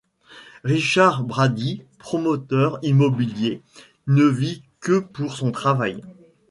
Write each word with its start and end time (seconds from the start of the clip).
Richard 0.63 1.23
Bradi, 1.25 1.83
promoteur 1.99 2.79
immobilier, 2.81 3.61
ne 4.07 4.23
vit 4.23 4.63
que 4.81 4.97
pour 4.97 5.35
son 5.35 5.51
travail. 5.51 6.01